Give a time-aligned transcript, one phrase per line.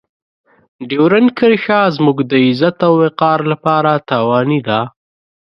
[0.89, 4.79] ډیورنډ کرښه زموږ د عزت او وقار لپاره تاواني ده.